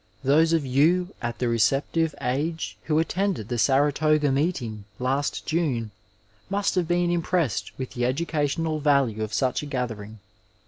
Those 0.23 0.51
of 0.51 0.65
you 0.65 1.13
at 1.21 1.37
the 1.37 1.47
receptive 1.47 2.15
age 2.21 2.75
who 2.85 2.97
attended 2.97 3.49
the 3.49 3.59
Saratoga 3.59 4.31
meeting 4.31 4.85
last 4.97 5.45
June 5.45 5.91
must 6.49 6.73
have 6.73 6.87
been 6.87 7.11
impressed 7.11 7.71
with 7.77 7.91
the 7.91 8.05
educational 8.07 8.79
value 8.79 9.21
of 9.21 9.31
such 9.31 9.61
a 9.61 9.67
gathering. 9.67 10.17